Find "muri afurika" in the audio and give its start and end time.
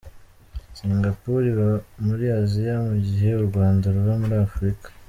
4.21-4.87